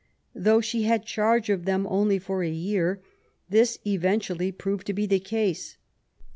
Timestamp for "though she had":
0.33-1.05